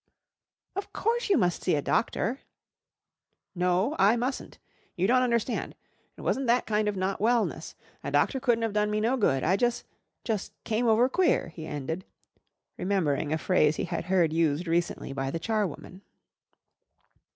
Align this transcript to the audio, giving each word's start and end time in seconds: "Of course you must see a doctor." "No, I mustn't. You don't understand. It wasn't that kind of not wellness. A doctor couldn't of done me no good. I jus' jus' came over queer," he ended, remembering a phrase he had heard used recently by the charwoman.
"Of 0.75 0.91
course 0.93 1.29
you 1.29 1.37
must 1.37 1.61
see 1.63 1.75
a 1.75 1.81
doctor." 1.83 2.39
"No, 3.53 3.95
I 3.99 4.15
mustn't. 4.15 4.57
You 4.95 5.05
don't 5.05 5.21
understand. 5.21 5.75
It 6.17 6.21
wasn't 6.21 6.47
that 6.47 6.65
kind 6.65 6.87
of 6.87 6.97
not 6.97 7.19
wellness. 7.19 7.75
A 8.03 8.09
doctor 8.09 8.39
couldn't 8.39 8.63
of 8.63 8.73
done 8.73 8.89
me 8.89 8.99
no 8.99 9.15
good. 9.15 9.43
I 9.43 9.55
jus' 9.57 9.83
jus' 10.23 10.49
came 10.63 10.87
over 10.87 11.07
queer," 11.07 11.49
he 11.49 11.67
ended, 11.67 12.03
remembering 12.77 13.31
a 13.31 13.37
phrase 13.37 13.75
he 13.75 13.83
had 13.83 14.05
heard 14.05 14.33
used 14.33 14.65
recently 14.65 15.13
by 15.13 15.29
the 15.29 15.37
charwoman. 15.39 16.01